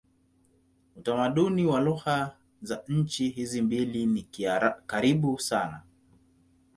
[0.95, 4.27] Utamaduni na lugha za nchi hizi mbili ni
[4.85, 5.83] karibu sana.